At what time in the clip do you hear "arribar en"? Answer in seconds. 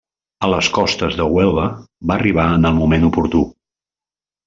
2.19-2.69